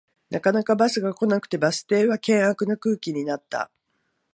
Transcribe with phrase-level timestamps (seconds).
[0.31, 3.69] なかなかバスが来なくてバス停は険悪な空気になった